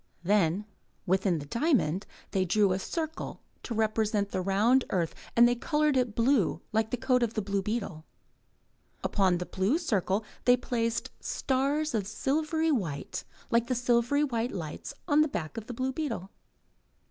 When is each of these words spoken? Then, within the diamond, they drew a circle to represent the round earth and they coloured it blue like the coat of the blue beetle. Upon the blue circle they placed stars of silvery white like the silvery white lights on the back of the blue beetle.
Then, 0.23 0.65
within 1.05 1.37
the 1.37 1.45
diamond, 1.45 2.07
they 2.31 2.43
drew 2.43 2.71
a 2.71 2.79
circle 2.79 3.43
to 3.61 3.75
represent 3.75 4.31
the 4.31 4.41
round 4.41 4.83
earth 4.89 5.13
and 5.35 5.47
they 5.47 5.53
coloured 5.53 5.95
it 5.95 6.15
blue 6.15 6.59
like 6.71 6.89
the 6.89 6.97
coat 6.97 7.21
of 7.21 7.35
the 7.35 7.41
blue 7.43 7.61
beetle. 7.61 8.03
Upon 9.03 9.37
the 9.37 9.45
blue 9.45 9.77
circle 9.77 10.25
they 10.45 10.57
placed 10.57 11.11
stars 11.19 11.93
of 11.93 12.07
silvery 12.07 12.71
white 12.71 13.25
like 13.51 13.67
the 13.67 13.75
silvery 13.75 14.23
white 14.23 14.51
lights 14.53 14.95
on 15.07 15.21
the 15.21 15.27
back 15.27 15.55
of 15.55 15.67
the 15.67 15.73
blue 15.75 15.93
beetle. 15.93 16.31